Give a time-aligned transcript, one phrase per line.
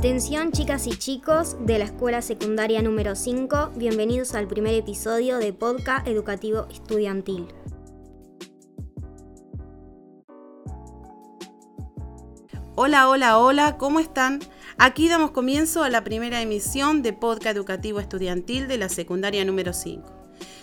[0.00, 5.52] Atención chicas y chicos de la escuela secundaria número 5, bienvenidos al primer episodio de
[5.52, 7.48] Podcast Educativo Estudiantil.
[12.76, 14.40] Hola, hola, hola, ¿cómo están?
[14.78, 19.74] Aquí damos comienzo a la primera emisión de Podcast Educativo Estudiantil de la secundaria número
[19.74, 20.19] 5.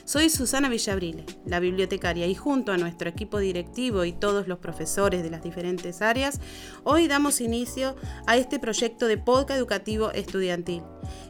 [0.08, 5.22] Soy Susana Villabrile, la bibliotecaria, y junto a nuestro equipo directivo y todos los profesores
[5.22, 6.40] de las diferentes áreas,
[6.86, 10.82] hoy damos inicio a este proyecto de podcast educativo estudiantil,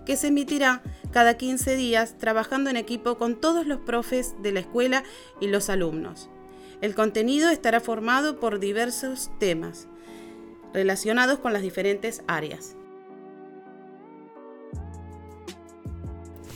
[0.06, 4.60] que se emitirá cada 15 días trabajando en equipo con todos los profes de la
[4.60, 5.04] escuela
[5.42, 6.30] y los alumnos.
[6.80, 9.88] El contenido estará formado por diversos temas
[10.72, 12.77] relacionados con las diferentes áreas.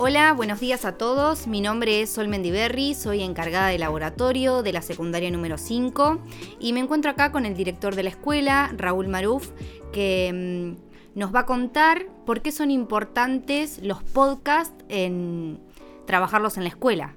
[0.04, 1.46] Hola, buenos días a todos.
[1.46, 6.18] Mi nombre es Sol Mendiberri, soy encargada de laboratorio de la secundaria número 5
[6.60, 9.52] y me encuentro acá con el director de la escuela, Raúl Maruf,
[9.94, 10.76] que
[11.14, 15.60] mm, nos va a contar por qué son importantes los podcasts en
[16.08, 17.16] trabajarlos en la escuela.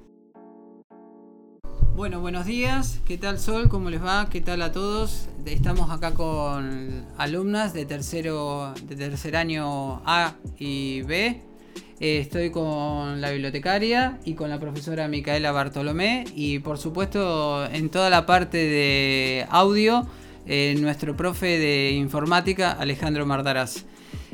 [1.95, 2.99] Bueno, buenos días.
[3.07, 3.67] ¿Qué tal Sol?
[3.67, 4.29] ¿Cómo les va?
[4.29, 5.27] ¿Qué tal a todos?
[5.43, 11.54] Estamos acá con alumnas de tercero, de tercer año A y B
[11.99, 17.89] eh, estoy con la bibliotecaria y con la profesora Micaela Bartolomé y por supuesto en
[17.89, 20.05] toda la parte de audio
[20.45, 23.85] eh, nuestro profe de informática Alejandro Mardaraz.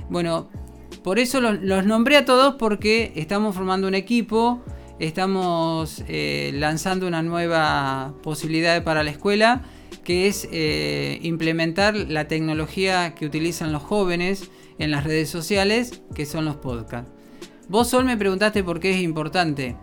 [0.10, 0.50] Bueno,
[1.04, 4.64] por eso los, nombré a todos porque estamos formando un equipo,
[4.98, 9.62] estamos eh, lanzando una nueva posibilidad para la escuela
[10.04, 10.50] que es
[11.22, 17.21] implementar la tecnología que utilizan los jóvenes en las redes sociales, que son los podcasts.
[17.72, 19.78] Vos, Sol, me preguntaste por qué es importante.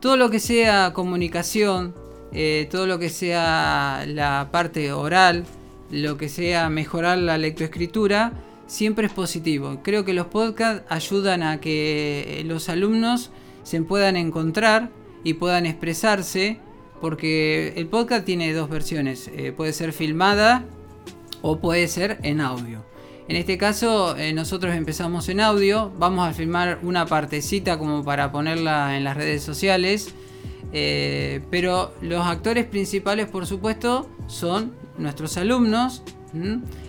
[0.00, 1.94] Todo lo que sea comunicación,
[2.32, 5.44] eh, todo lo que sea la parte oral,
[5.90, 8.32] lo que sea mejorar la lectoescritura,
[8.66, 9.80] siempre es positivo.
[9.82, 13.30] Creo que los podcasts ayudan a que los alumnos
[13.64, 14.88] se puedan encontrar
[15.22, 16.58] y puedan expresarse,
[17.02, 20.64] porque el podcast tiene dos versiones, eh, puede ser filmada
[21.42, 22.95] o puede ser en audio.
[23.28, 28.30] En este caso eh, nosotros empezamos en audio, vamos a filmar una partecita como para
[28.30, 30.14] ponerla en las redes sociales,
[30.72, 36.04] eh, pero los actores principales por supuesto son nuestros alumnos.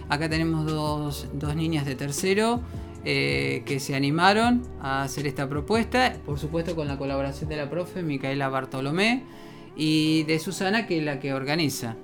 [0.10, 2.62] Acá tenemos dos, niñas de tercero
[3.04, 7.68] eh, que se animaron a hacer esta propuesta, por supuesto con la colaboración de la
[7.68, 9.24] profe Micaela Bartolomé
[9.76, 11.96] y de Susana que es la que organiza.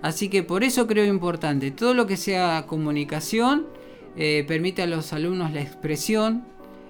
[0.00, 3.66] Así que por eso creo importante todo lo que sea comunicación,
[4.16, 6.44] eh, permite a los alumnos la expresión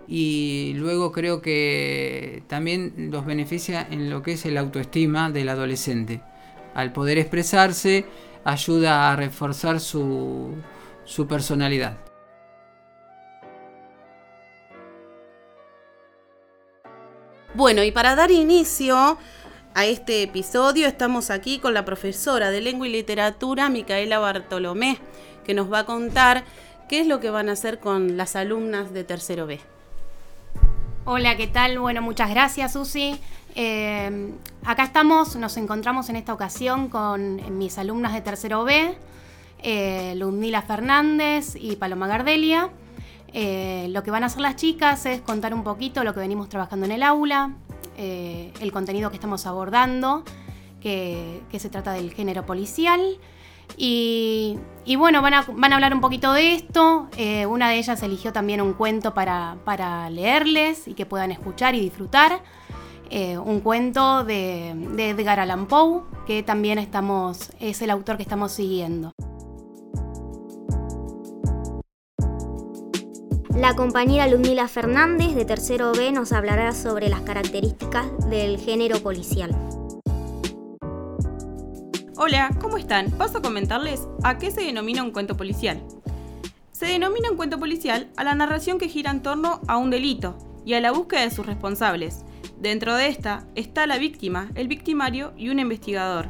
[0.08, 6.20] y luego creo que también los beneficia en lo que es el autoestima del adolescente.
[6.74, 8.06] Al poder expresarse
[8.44, 10.54] ayuda a reforzar su,
[11.04, 11.98] su personalidad.
[17.54, 19.18] Bueno, y para dar inicio
[19.74, 24.98] a este episodio estamos aquí con la profesora de lengua y literatura, Micaela Bartolomé,
[25.44, 26.44] que nos va a contar
[26.90, 29.60] ¿Qué es lo que van a hacer con las alumnas de tercero B?
[31.04, 31.78] Hola, ¿qué tal?
[31.78, 33.16] Bueno, muchas gracias, Susi.
[33.54, 34.32] Eh,
[34.64, 38.92] acá estamos, nos encontramos en esta ocasión con mis alumnas de tercero B,
[39.62, 42.70] eh, Fernández y Paloma Gardelia.
[43.32, 46.48] Eh, lo que van a hacer las chicas es contar un poquito lo que venimos
[46.48, 47.54] trabajando en el aula,
[47.96, 50.24] el contenido que estamos abordando,
[50.80, 53.20] que se trata del género policial.
[53.76, 54.58] Y,
[54.96, 57.08] bueno, van a, hablar un poquito de esto.
[57.16, 61.80] Eh, una de ellas eligió también un cuento para, leerles y que puedan escuchar y
[61.80, 62.42] disfrutar.
[63.10, 68.22] Eh, un cuento de, de, Edgar Allan Poe, que también estamos, es el autor que
[68.22, 69.12] estamos siguiendo.
[73.54, 79.54] La compañera Ludmila Fernández de Tercero B nos hablará sobre las características del género policial.
[82.22, 83.10] Hola, ¿cómo están?
[83.12, 85.82] Paso a comentarles a qué se denomina un cuento policial.
[86.70, 90.36] Se denomina un cuento policial a la narración que gira en torno a un delito
[90.66, 92.26] y a la búsqueda de sus responsables.
[92.58, 96.28] Dentro de esta está la víctima, el victimario y un investigador.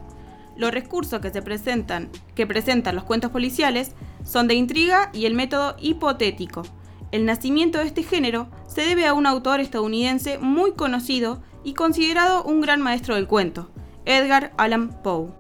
[0.57, 5.35] Los recursos que se presentan, que presentan los cuentos policiales, son de intriga y el
[5.35, 6.63] método hipotético.
[7.11, 12.45] El nacimiento de este género se debe a un autor estadounidense muy conocido y considerado
[12.45, 13.73] un gran maestro del cuento,
[14.05, 15.40] Edgar Allan Poe.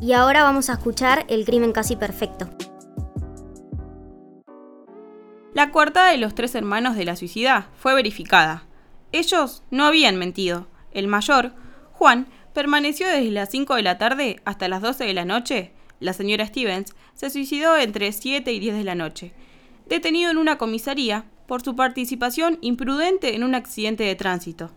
[0.00, 2.48] Y ahora vamos a escuchar El crimen casi perfecto.
[5.54, 8.64] La cuarta de los tres hermanos de la suicida fue verificada.
[9.12, 10.66] Ellos no habían mentido.
[10.92, 11.52] El mayor,
[11.92, 16.12] Juan, permaneció desde las 5 de la tarde hasta las 12 de la noche la
[16.12, 19.32] señora Stevens, se suicidó entre 7 y 10 de la noche,
[19.88, 24.72] detenido en una comisaría por su participación imprudente en un accidente de tránsito.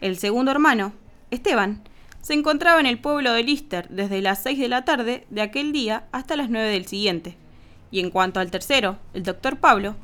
[0.00, 0.92] El segundo hermano,
[1.30, 1.82] Esteban,
[2.28, 5.72] se encontraba en el pueblo de Lister desde las 6 de la tarde de aquel
[5.72, 7.38] día hasta las 9 del siguiente.
[7.90, 9.96] Y en cuanto al tercero, el doctor Pablo,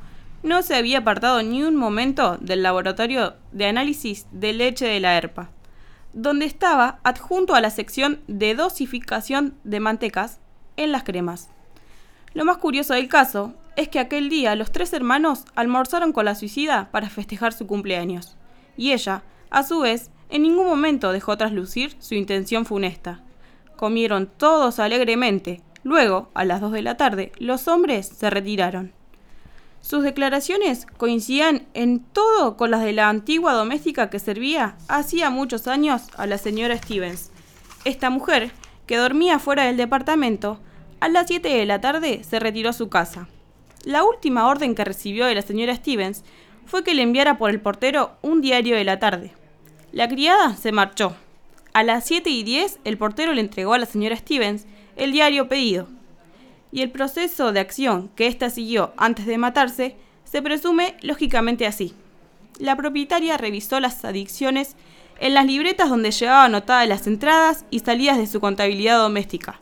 [0.43, 5.19] no se había apartado ni un momento del laboratorio de análisis de leche de la
[5.19, 5.51] ERPA,
[6.15, 10.41] donde estaba adjunto a la sección de dosificación de mantecas
[10.79, 11.51] en las cremas.
[12.33, 16.35] Lo más curioso del caso es que aquel día los tres hermanos almorzaron con la
[16.35, 18.35] suicida para festejar su cumpleaños,
[18.79, 23.21] y ella, a su vez, en ningún momento dejó traslucir su intención funesta.
[23.77, 25.61] Comieron todos alegremente.
[25.85, 28.93] Luego, a las dos de la tarde, los hombres se retiraron.
[29.81, 35.69] Sus declaraciones coincidían en todo con las de la antigua doméstica que servía hacía muchos
[35.69, 37.31] años a la señora Stevens.
[37.85, 38.51] Esta mujer,
[38.87, 40.59] que dormía fuera del departamento,
[40.99, 43.29] a las 7 de la tarde se retiró a su casa.
[43.85, 46.25] La última orden que recibió de la señora Stevens
[46.67, 49.33] fue que le enviara por el portero un diario de la tarde.
[49.95, 51.15] La criada se marchó.
[51.73, 55.47] A las 7 y 10 el portero le entregó a la señora Stevens el diario
[55.47, 55.87] pedido.
[56.73, 59.95] Y el proceso de acción que ésta siguió antes de matarse
[60.25, 61.95] se presume lógicamente así.
[62.59, 64.75] La propietaria revisó las adicciones
[65.21, 69.61] en las libretas donde llevaba anotadas las entradas y salidas de su contabilidad doméstica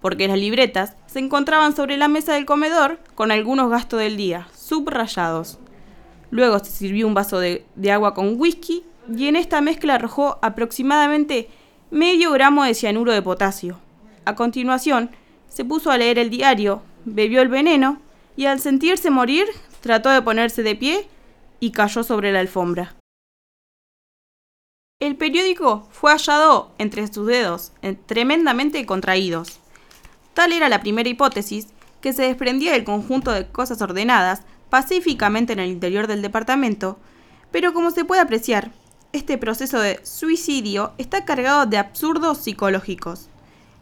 [0.00, 4.48] porque las libretas se encontraban sobre la mesa del comedor con algunos gastos del día,
[4.56, 5.58] subrayados.
[6.30, 8.84] Luego se sirvió un vaso de, agua con whisky
[9.14, 11.48] y en esta mezcla arrojó aproximadamente
[11.90, 13.78] medio gramo de cianuro de potasio.
[14.24, 15.10] A continuación,
[15.48, 18.00] se puso a leer el diario, bebió el veneno
[18.36, 19.46] y al sentirse morir
[19.80, 21.08] trató de ponerse de pie
[21.60, 22.96] y cayó sobre la alfombra.
[24.98, 27.72] El periódico fue hallado entre sus dedos,
[28.06, 29.60] tremendamente contraídos.
[30.34, 31.68] Tal era la primera hipótesis,
[32.00, 36.98] que se desprendía del conjunto de cosas ordenadas pacíficamente en el interior del departamento,
[37.50, 38.70] pero como se puede apreciar,
[39.12, 43.28] este proceso de suicidio está cargado de absurdos psicológicos.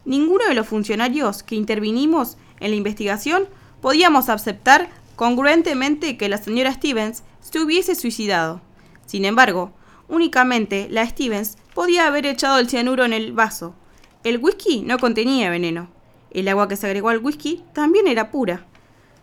[0.04, 3.48] Ninguno de los funcionarios que intervinimos en la investigación
[3.80, 8.60] podíamos aceptar congruentemente que la señora Stevens se hubiese suicidado.
[9.06, 9.72] Sin embargo,
[10.08, 13.74] únicamente la Stevens podía haber echado el cianuro en el vaso.
[14.22, 15.88] El whisky no contenía veneno.
[16.30, 18.66] El agua que se agregó al whisky también era pura.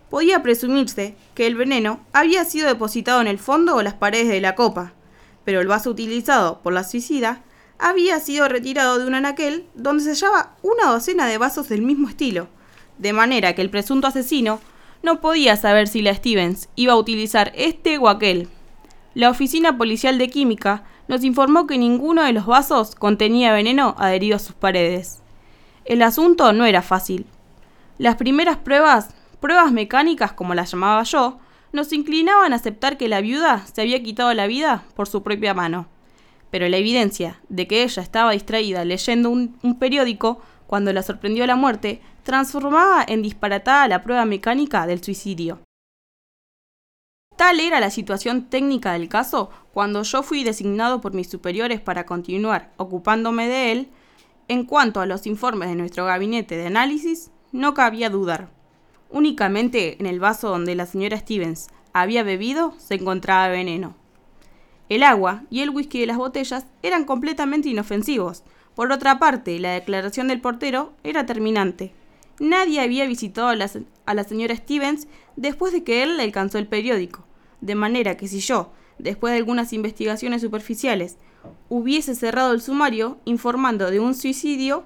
[0.09, 4.41] Podía presumirse que el veneno había sido depositado en el fondo o las paredes de
[4.41, 4.93] la copa,
[5.43, 7.41] pero el vaso utilizado por la suicida
[7.79, 12.07] había sido retirado de un anaquel donde se hallaba una docena de vasos del mismo
[12.07, 12.47] estilo,
[12.97, 14.59] de manera que el presunto asesino
[15.03, 18.47] no podía saber si la Stevens iba a utilizar este o aquel.
[19.15, 24.35] La Oficina Policial de Química nos informó que ninguno de los vasos contenía veneno adherido
[24.35, 25.21] a sus paredes.
[25.83, 27.25] El asunto no era fácil.
[27.97, 29.09] Las primeras pruebas,
[29.39, 31.39] pruebas mecánicas como las llamaba yo,
[31.71, 35.53] nos inclinaban a aceptar que la viuda se había quitado la vida por su propia
[35.53, 35.87] mano.
[36.49, 41.55] Pero la evidencia de que ella estaba distraída leyendo un, periódico cuando la sorprendió la
[41.55, 45.59] muerte transformaba en disparatada la prueba mecánica del suicidio.
[47.37, 52.05] Tal era la situación técnica del caso cuando yo fui designado por mis superiores para
[52.05, 53.89] continuar ocupándome de él,
[54.47, 58.60] en cuanto a los informes de nuestro gabinete de análisis, no cabía dudar.
[59.11, 63.95] Únicamente en el vaso donde la señora Stevens había bebido se encontraba veneno.
[64.87, 68.43] El agua y el whisky de las botellas eran completamente inofensivos.
[68.75, 71.93] Por otra parte, la declaración del portero era terminante.
[72.39, 73.55] Nadie había visitado a
[74.13, 77.25] la, señora Stevens después de que él le alcanzó el periódico.
[77.59, 81.17] De manera que si yo, después de algunas investigaciones superficiales,
[81.69, 84.85] hubiese cerrado el sumario informando de un suicidio,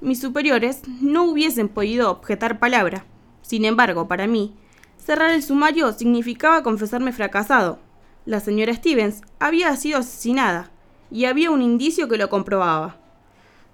[0.00, 3.04] mis superiores no hubiesen podido objetar palabra.
[3.52, 4.54] Sin embargo, para mí,
[4.96, 7.80] cerrar el sumario significaba confesarme fracasado.
[8.24, 10.70] La señora Stevens había sido asesinada
[11.10, 12.96] y había un indicio que lo comprobaba.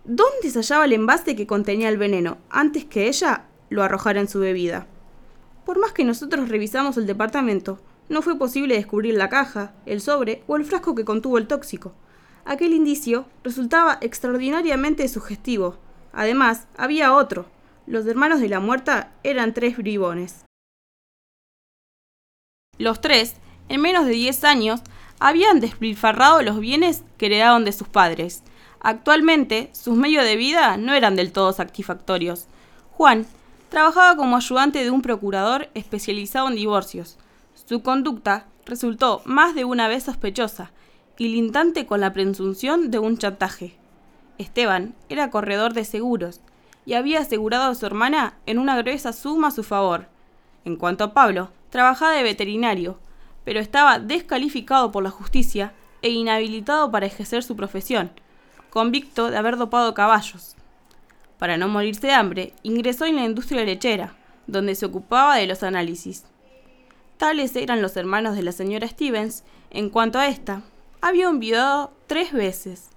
[0.05, 4.27] ¿Dónde se hallaba el envase que contenía el veneno antes que ella lo arrojara en
[4.27, 4.89] su bebida?
[5.65, 10.43] Por más que nosotros revisamos el departamento, no fue posible descubrir la caja, el sobre
[10.49, 11.95] o el frasco que contuvo el tóxico.
[12.45, 15.77] Aquel indicio resultaba extraordinariamente sugestivo.
[16.13, 17.47] Además, había otro.
[17.89, 20.45] Los hermanos de la muerta eran tres bribones.
[22.77, 23.37] Los tres,
[23.71, 24.83] en menos de diez años,
[25.19, 28.43] habían despilfarrado los bienes que heredaron de sus padres.
[28.81, 32.47] Actualmente, sus medios de vida no eran del todo satisfactorios.
[32.91, 33.27] Juan
[33.71, 37.17] trabajaba como ayudante de un procurador especializado en divorcios.
[37.55, 40.73] Su conducta resultó más de una vez sospechosa
[41.17, 43.79] y lintante con la presunción de un chantaje.
[44.37, 46.43] Esteban era corredor de seguros
[46.89, 50.09] y había asegurado a su hermana en una gruesa suma a su favor.
[50.65, 52.99] En cuanto a Pablo, trabajaba de veterinario,
[53.45, 58.11] pero estaba descalificado por la justicia e inhabilitado para ejercer su profesión,
[58.71, 60.57] convicto de haber dopado caballos.
[61.39, 64.15] Para no morirse de hambre, ingresó en la industria lechera,
[64.47, 66.25] donde se ocupaba de los análisis.
[67.19, 69.45] Tales eran los hermanos de la señora Stevens.
[69.69, 70.63] En cuanto a esta,
[71.03, 72.89] había enviudado tres veces.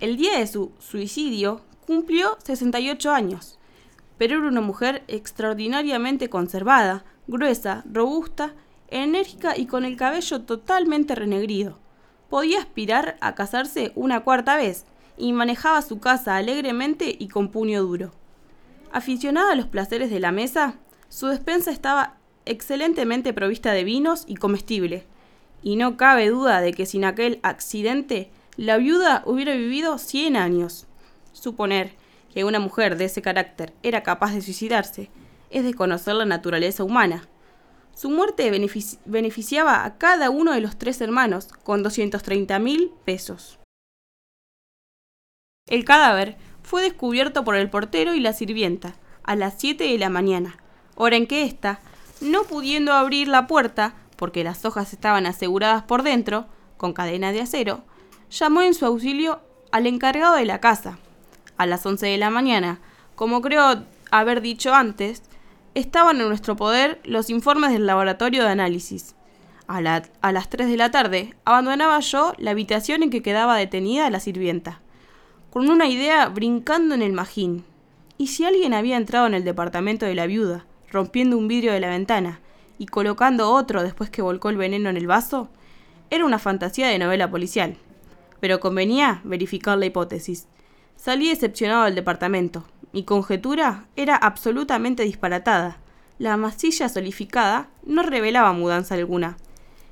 [0.00, 3.58] El día de su suicidio cumplió 68 años,
[4.18, 8.52] pero era una mujer extraordinariamente conservada, gruesa, robusta,
[8.88, 11.78] enérgica y con el cabello totalmente renegrido.
[12.28, 14.84] Podía aspirar a casarse una cuarta vez
[15.16, 18.12] y manejaba su casa alegremente y con puño duro.
[18.92, 20.74] Aficionada a los placeres de la mesa,
[21.08, 25.06] su despensa estaba excelentemente provista de vinos y comestible,
[25.62, 30.87] y no cabe duda de que sin aquel accidente la viuda hubiera vivido 100 años.
[31.40, 31.94] Suponer
[32.32, 35.10] que una mujer de ese carácter era capaz de suicidarse
[35.50, 37.28] es desconocer la naturaleza humana.
[37.94, 38.50] Su muerte
[39.06, 43.58] beneficiaba a cada uno de los tres hermanos con 230 mil pesos.
[45.66, 50.10] El cadáver fue descubierto por el portero y la sirvienta a las 7 de la
[50.10, 50.58] mañana,
[50.96, 51.80] hora en que ésta,
[52.20, 57.42] no pudiendo abrir la puerta, porque las hojas estaban aseguradas por dentro, con cadena de
[57.42, 57.84] acero,
[58.30, 59.40] llamó en su auxilio
[59.70, 60.98] al encargado de la casa.
[61.58, 62.80] A las 11 de la mañana,
[63.16, 65.22] como creo haber dicho antes,
[65.74, 69.16] estaban en nuestro poder los informes del laboratorio de análisis.
[69.66, 69.78] A,
[70.20, 74.20] a, las 3 de la tarde abandonaba yo la habitación en que quedaba detenida la
[74.20, 74.80] sirvienta,
[75.50, 77.64] con una idea brincando en el magín.
[78.16, 81.80] ¿Y si alguien había entrado en el departamento de la viuda, rompiendo un vidrio de
[81.80, 82.40] la ventana
[82.78, 85.48] y colocando otro después que volcó el veneno en el vaso?
[86.10, 87.76] Era una fantasía de novela policial,
[88.40, 90.46] pero convenía verificar la hipótesis.
[90.98, 95.78] Salí decepcionado del departamento, mi conjetura era absolutamente disparatada.
[96.18, 99.36] La masilla solificada no revelaba mudanza alguna.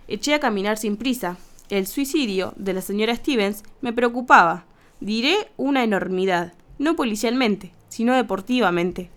[0.09, 1.37] Eché a caminar sin prisa.
[1.71, 4.65] El suicidio de la señora Stevens me preocupaba.
[4.99, 9.09] Diré una enormidad, no policialmente, sino deportivamente.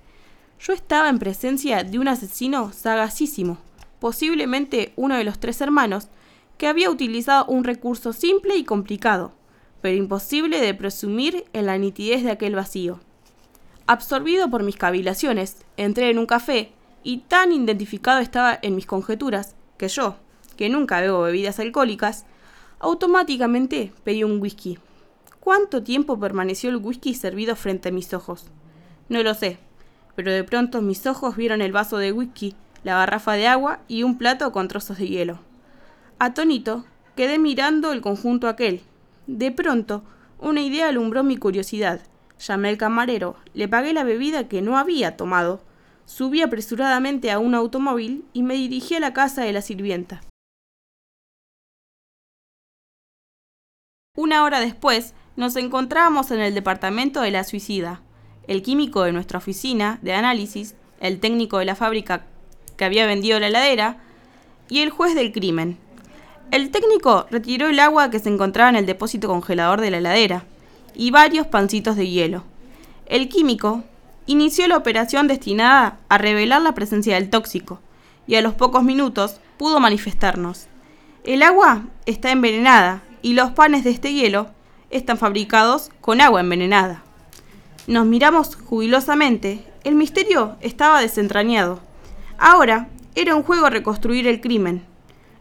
[0.60, 3.58] Yo estaba en presencia de un asesino sagacísimo,
[4.00, 6.10] posiblemente uno de los tres hermanos,
[6.60, 9.34] que había utilizado un recurso simple y complicado,
[9.81, 13.00] pero imposible de presumir en la nitidez de aquel vacío.
[13.88, 16.71] Absorbido por mis cavilaciones, entré en un café
[17.03, 20.17] y tan identificado estaba en mis conjeturas que yo,
[20.57, 22.25] que nunca bebo bebidas alcohólicas,
[22.79, 24.77] automáticamente pedí un whisky.
[25.39, 28.45] ¿Cuánto tiempo permaneció el whisky servido frente a mis ojos?
[29.07, 29.57] No lo sé,
[30.15, 34.03] pero de pronto mis ojos vieron el vaso de whisky, la garrafa de agua y
[34.03, 35.39] un plato con trozos de hielo.
[36.19, 38.81] Atónito, quedé mirando el conjunto aquel.
[39.31, 40.03] De pronto,
[40.39, 42.01] una idea alumbró mi curiosidad
[42.39, 45.62] Llamé al camarero, le pagué la bebida que no había tomado,
[46.05, 50.21] subí apresuradamente a un automóvil y me dirigí a la casa de la sirvienta.
[54.17, 58.01] Una hora después, nos encontrábamos en el departamento de la suicida.
[58.48, 62.25] El químico de nuestra oficina de análisis, el técnico de la fábrica
[62.77, 63.98] que había vendido la heladera
[64.69, 65.77] y el juez del crimen.
[66.51, 70.46] El técnico retiró el agua que se encontraba en el depósito congelador de la heladera
[70.96, 72.44] y varios pancitos de hielo.
[73.06, 73.84] El químico
[74.25, 77.79] inició la operación destinada a revelar la presencia del tóxico
[78.25, 80.68] y a los pocos minutos pudo manifestarnos.
[81.24, 84.50] El agua está envenenada y los panes de este hielo
[84.89, 87.03] están fabricados con agua envenenada.
[87.86, 89.63] Nos miramos jubilosamente.
[89.84, 91.79] El misterio estaba desentrañado.
[92.39, 94.88] Ahora era un juego reconstruir el crimen.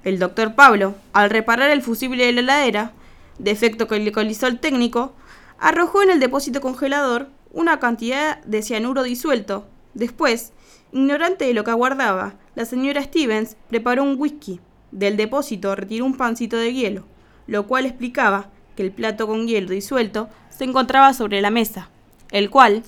[0.08, 2.92] El doctor Pablo, al reparar el fusible de la heladera,
[3.38, 5.12] defecto que le colizó el técnico,
[5.58, 9.66] arrojó en el depósito congelador una cantidad de cianuro disuelto.
[9.92, 10.54] Después,
[10.92, 14.60] ignorante de lo que aguardaba, la señora Stevens preparó un whisky.
[14.92, 17.04] Del depósito retiró un pancito de hielo,
[17.46, 21.90] lo cual explicaba que el plato con hielo disuelto se encontraba sobre la mesa,
[22.30, 22.82] el cual,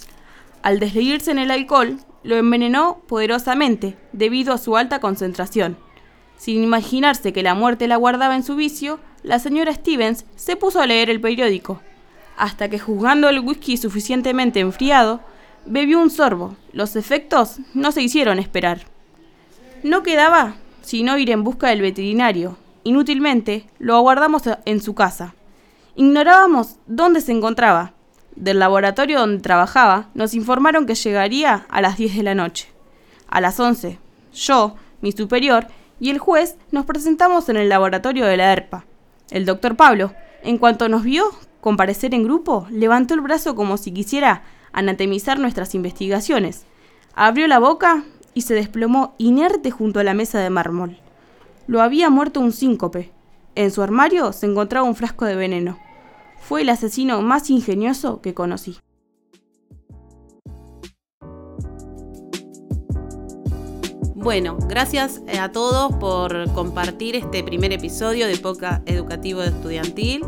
[0.62, 5.76] al desleírse en el alcohol, lo envenenó poderosamente debido a su alta concentración.
[6.40, 10.80] Sin imaginarse que la muerte la guardaba en su vicio, la señora Stevens se puso
[10.80, 11.80] a leer el periódico
[12.40, 15.20] hasta que juzgando el whisky suficientemente enfriado,
[15.66, 16.56] bebió un sorbo.
[16.72, 18.80] Los efectos no se hicieron esperar.
[19.82, 22.56] No quedaba sino ir en busca del veterinario.
[22.82, 25.34] Inútilmente lo aguardamos en su casa.
[25.96, 27.92] Ignorábamos dónde se encontraba.
[28.36, 32.68] Del laboratorio donde trabajaba nos informaron que llegaría a las 10 de la noche.
[33.28, 33.98] A las 11,
[34.32, 35.66] yo, mi superior
[36.00, 38.86] y el juez nos presentamos en el laboratorio de la ERPA.
[39.30, 41.24] El doctor Pablo, en cuanto nos vio,
[41.60, 44.42] comparecer en grupo, levantó el brazo como si quisiera
[44.72, 46.64] anatemizar nuestras investigaciones.
[47.14, 48.04] Abrió la boca
[48.34, 50.98] y se desplomó inerte junto a la mesa de mármol.
[51.66, 53.12] Lo había muerto un síncope.
[53.54, 55.78] En su armario se encontraba un frasco de veneno.
[56.40, 58.78] Fue el asesino más ingenioso que conocí.
[64.22, 70.20] Bueno, gracias eh, a todos por compartir este primer episodio de Poca Educativo Estudiantil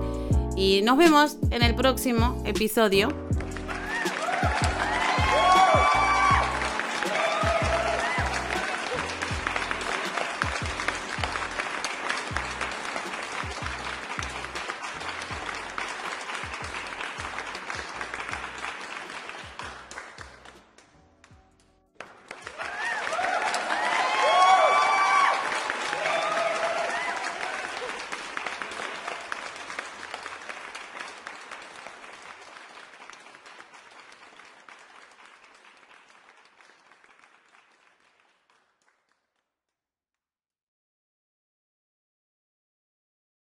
[0.56, 3.08] y nos vemos en el próximo episodio